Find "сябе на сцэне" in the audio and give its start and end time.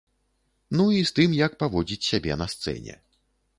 2.09-2.93